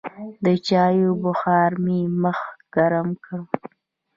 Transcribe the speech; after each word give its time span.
د 0.45 0.47
چايو 0.67 1.11
بخار 1.23 1.71
مې 1.83 1.99
مخ 2.21 2.39
ګرم 2.75 3.09
کړ. 3.25 3.39